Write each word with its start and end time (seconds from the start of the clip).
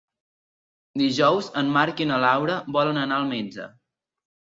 Dijous 1.01 1.49
en 1.61 1.69
Marc 1.75 2.01
i 2.05 2.07
na 2.11 2.17
Laura 2.23 2.55
volen 2.79 2.99
anar 3.03 3.21
al 3.21 3.29
metge. 3.35 3.67